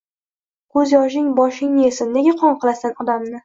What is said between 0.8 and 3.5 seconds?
yoshing boshingni yesin, nega qon qilasan odamni!